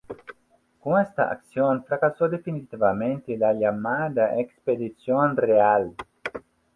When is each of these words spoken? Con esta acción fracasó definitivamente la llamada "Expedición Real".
Con 0.79 0.99
esta 0.99 1.29
acción 1.31 1.83
fracasó 1.85 2.27
definitivamente 2.27 3.37
la 3.37 3.53
llamada 3.53 4.35
"Expedición 4.39 5.37
Real". 5.37 5.93